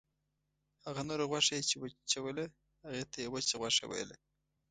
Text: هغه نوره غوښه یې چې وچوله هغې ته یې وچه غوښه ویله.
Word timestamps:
هغه 0.85 1.01
نوره 1.09 1.25
غوښه 1.31 1.53
یې 1.57 1.63
چې 1.69 1.75
وچوله 1.81 2.45
هغې 2.83 3.03
ته 3.11 3.17
یې 3.23 3.27
وچه 3.33 3.55
غوښه 3.61 3.85
ویله. 3.87 4.17